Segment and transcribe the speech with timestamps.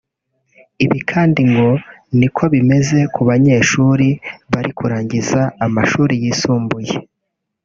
[0.83, 1.69] Ibi kandi ngo
[2.19, 4.07] niko bimeze ku banyeshuri
[4.51, 6.93] bari kurangiza amashuri yisumbuye